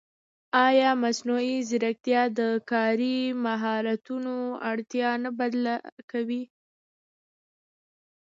ایا 0.67 0.89
مصنوعي 1.03 1.55
ځیرکتیا 1.69 2.21
د 2.39 2.41
کاري 2.71 3.17
مهارتونو 3.45 4.35
اړتیا 4.71 5.09
نه 5.23 5.29
بدله 5.39 5.75
کوي؟ 6.11 6.43